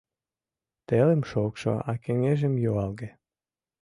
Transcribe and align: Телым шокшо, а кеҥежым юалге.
Телым 0.87 1.21
шокшо, 1.29 1.73
а 1.89 1.93
кеҥежым 2.03 2.53
юалге. 2.69 3.09